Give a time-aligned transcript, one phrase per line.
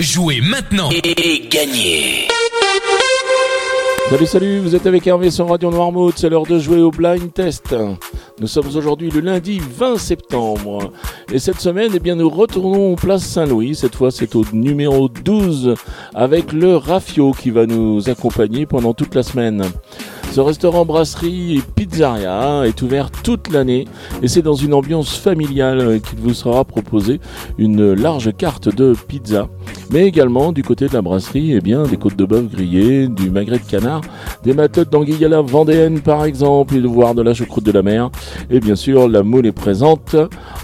[0.00, 2.26] Jouez maintenant et gagnez
[4.10, 7.32] Salut salut, vous êtes avec Hervé sur Radio Noirmouth, c'est l'heure de jouer au blind
[7.32, 7.76] test.
[8.40, 10.92] Nous sommes aujourd'hui le lundi 20 septembre
[11.32, 15.76] et cette semaine eh bien nous retournons place Saint-Louis, cette fois c'est au numéro 12
[16.12, 19.62] avec le Rafio qui va nous accompagner pendant toute la semaine.
[20.34, 23.86] Ce restaurant brasserie et pizzeria est ouvert toute l'année
[24.20, 27.20] et c'est dans une ambiance familiale qu'il vous sera proposé
[27.56, 29.48] une large carte de pizza,
[29.94, 33.30] mais également du côté de la brasserie eh bien des côtes de bœuf grillées, du
[33.30, 34.00] magret de canard,
[34.42, 38.10] des matelotes d'anguille à la vendéenne par exemple, voire de la choucroute de la mer
[38.50, 40.16] et bien sûr la moule est présente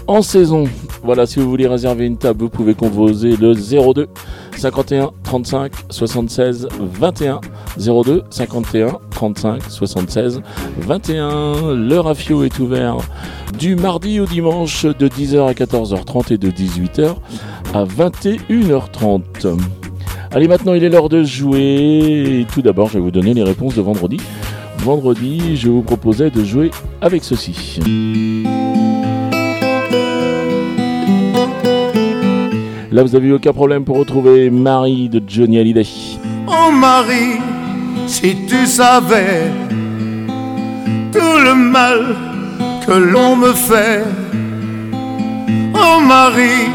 [0.05, 0.65] en saison.
[1.01, 4.09] Voilà, si vous voulez réserver une table, vous pouvez composer le 02
[4.57, 7.41] 51 35 76 21
[7.77, 10.41] 02 51 35 76
[10.79, 11.73] 21.
[11.75, 12.97] Le rafio est ouvert
[13.57, 17.15] du mardi au dimanche de 10h à 14h30 et de 18h
[17.73, 19.57] à 21h30.
[20.31, 22.45] Allez, maintenant il est l'heure de jouer.
[22.53, 24.17] tout d'abord, je vais vous donner les réponses de vendredi.
[24.77, 26.71] Vendredi, je vous proposais de jouer
[27.01, 27.79] avec ceci.
[32.91, 35.87] Là, vous avez eu aucun problème pour retrouver Marie de Johnny Hallyday.
[36.45, 37.39] Oh Marie,
[38.05, 39.49] si tu savais
[41.13, 42.15] tout le mal
[42.85, 44.03] que l'on me fait.
[45.73, 46.67] Oh Marie,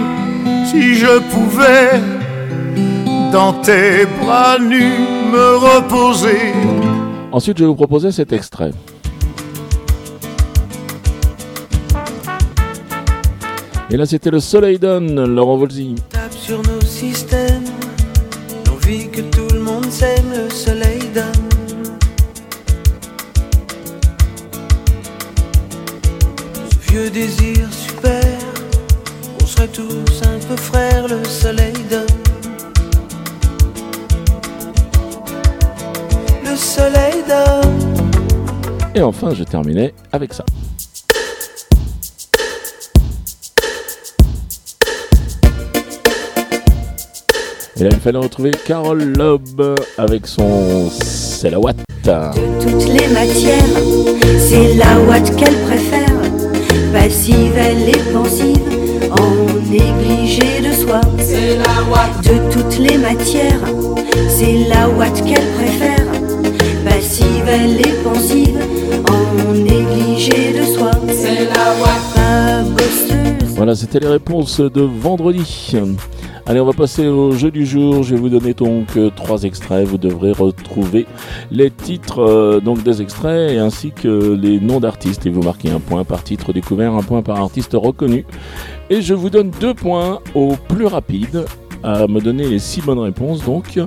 [0.65, 2.01] si je pouvais
[3.31, 6.55] dans tes bras nus me reposer.
[7.31, 8.71] Ensuite, je vais vous proposer cet extrait.
[13.89, 15.95] Et là, c'était le Soleil donne, Laurent Volzy.
[16.11, 17.63] Tape sur nos systèmes,
[18.67, 21.49] l'envie que tout le monde s'aime, le soleil donne.
[26.69, 28.25] Ce vieux désir super,
[29.41, 32.07] on serait tous un peu frères, le soleil donne.
[36.45, 37.95] Le soleil donne.
[38.97, 40.45] Et enfin, je terminais avec ça.
[47.79, 49.61] Et là, il fallait retrouver Carole Loeb
[49.99, 51.77] avec son C'est la Watt.
[52.05, 53.63] De toutes les matières,
[54.39, 56.07] c'est la Watt qu'elle préfère.
[56.93, 58.57] Passive, elle est pensive,
[59.11, 61.01] en négligé de soi.
[61.19, 62.25] C'est la Watt.
[62.25, 63.61] De toutes les matières,
[64.29, 66.07] c'est la Watt qu'elle préfère.
[66.85, 67.96] Passive, elle est
[73.67, 75.73] Voilà, c'était les réponses de vendredi.
[76.47, 78.05] Allez, on va passer au jeu du jour.
[78.05, 79.89] Je vais vous donner donc euh, trois extraits.
[79.89, 81.05] Vous devrez retrouver
[81.51, 85.27] les titres euh, donc des extraits ainsi que les noms d'artistes.
[85.27, 88.25] Et vous marquez un point par titre découvert, un point par artiste reconnu.
[88.89, 91.45] Et je vous donne deux points au plus rapide
[91.83, 93.45] à me donner les six bonnes réponses.
[93.45, 93.81] Donc,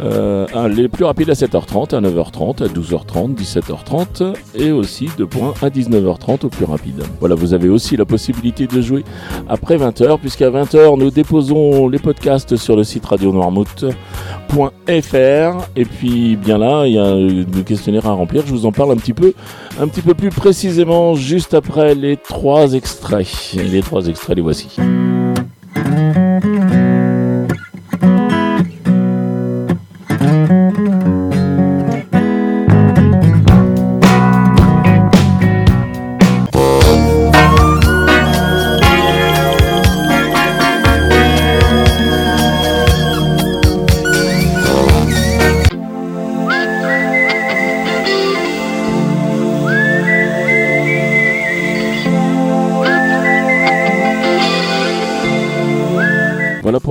[0.00, 5.54] euh, les plus rapides à 7h30, à 9h30, à 12h30, 17h30 et aussi deux points
[5.62, 7.02] à 19h30 au plus rapide.
[7.20, 9.04] Voilà, vous avez aussi la possibilité de jouer
[9.48, 16.58] après 20h puisqu'à 20h nous déposons les podcasts sur le site radionoirmouth.fr et puis bien
[16.58, 19.32] là, il y a le questionnaire à remplir, je vous en parle un petit peu
[19.80, 23.54] un petit peu plus précisément juste après les trois extraits.
[23.54, 24.76] Les trois extraits les voici.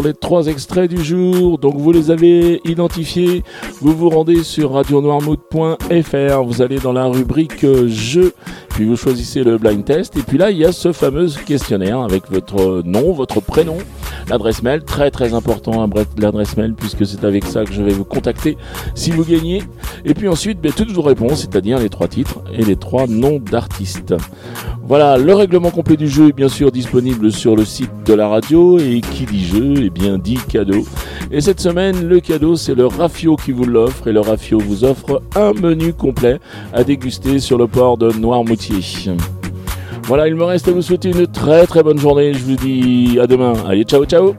[0.04, 1.58] Les trois extraits du jour.
[1.58, 3.44] Donc vous les avez identifiés.
[3.82, 6.44] Vous vous rendez sur radionoirmouth.fr.
[6.44, 8.34] Vous allez dans la rubrique euh, jeux.
[8.70, 10.18] Puis vous choisissez le blind test.
[10.18, 13.78] Et puis là, il y a ce fameux questionnaire avec votre nom, votre prénom,
[14.30, 14.84] l'adresse mail.
[14.84, 18.58] Très très important hein, l'adresse mail puisque c'est avec ça que je vais vous contacter
[18.96, 19.64] si vous gagnez.
[20.06, 23.40] Et puis ensuite, ben, toutes vos réponses, c'est-à-dire les trois titres et les trois noms
[23.40, 24.14] d'artistes.
[24.86, 28.28] Voilà, le règlement complet du jeu est bien sûr disponible sur le site de la
[28.28, 30.84] radio et qui dit jeu, eh bien dit cadeau.
[31.32, 34.84] Et cette semaine, le cadeau c'est le Rafio qui vous l'offre et le Rafio vous
[34.84, 36.40] offre un menu complet
[36.74, 38.82] à déguster sur le port de Noirmoutier.
[40.06, 42.34] Voilà, il me reste à vous souhaiter une très très bonne journée.
[42.34, 43.54] Je vous dis à demain.
[43.68, 44.36] Allez, ciao ciao